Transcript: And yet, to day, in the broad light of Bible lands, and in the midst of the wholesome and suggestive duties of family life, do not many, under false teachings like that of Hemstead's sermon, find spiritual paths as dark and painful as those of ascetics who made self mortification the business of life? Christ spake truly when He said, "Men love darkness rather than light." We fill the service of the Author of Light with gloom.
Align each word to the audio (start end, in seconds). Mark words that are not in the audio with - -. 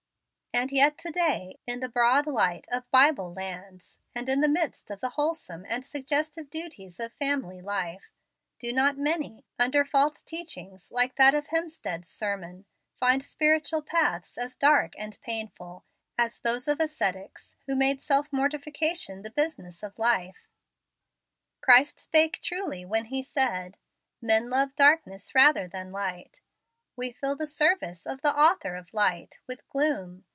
And 0.53 0.69
yet, 0.73 0.97
to 0.97 1.11
day, 1.11 1.57
in 1.65 1.79
the 1.79 1.87
broad 1.87 2.27
light 2.27 2.67
of 2.73 2.91
Bible 2.91 3.33
lands, 3.33 3.99
and 4.13 4.27
in 4.27 4.41
the 4.41 4.49
midst 4.49 4.91
of 4.91 4.99
the 4.99 5.11
wholesome 5.11 5.65
and 5.65 5.85
suggestive 5.85 6.49
duties 6.49 6.99
of 6.99 7.13
family 7.13 7.61
life, 7.61 8.11
do 8.59 8.73
not 8.73 8.97
many, 8.97 9.45
under 9.57 9.85
false 9.85 10.21
teachings 10.21 10.91
like 10.91 11.15
that 11.15 11.33
of 11.33 11.47
Hemstead's 11.47 12.09
sermon, 12.09 12.65
find 12.99 13.23
spiritual 13.23 13.81
paths 13.81 14.37
as 14.37 14.57
dark 14.57 14.91
and 14.97 15.17
painful 15.21 15.85
as 16.17 16.39
those 16.39 16.67
of 16.67 16.81
ascetics 16.81 17.55
who 17.65 17.73
made 17.73 18.01
self 18.01 18.27
mortification 18.33 19.21
the 19.21 19.31
business 19.31 19.83
of 19.83 19.97
life? 19.97 20.49
Christ 21.61 21.97
spake 21.97 22.41
truly 22.41 22.83
when 22.83 23.05
He 23.05 23.23
said, 23.23 23.77
"Men 24.21 24.49
love 24.49 24.75
darkness 24.75 25.33
rather 25.33 25.69
than 25.69 25.93
light." 25.93 26.41
We 26.97 27.09
fill 27.13 27.37
the 27.37 27.47
service 27.47 28.05
of 28.05 28.21
the 28.21 28.37
Author 28.37 28.75
of 28.75 28.93
Light 28.93 29.39
with 29.47 29.65
gloom. 29.69 30.25